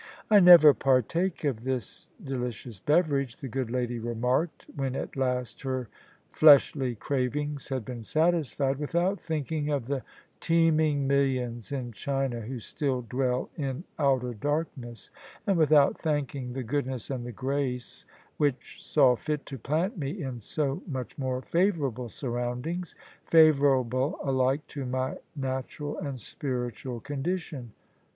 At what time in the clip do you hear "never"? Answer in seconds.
0.39-0.73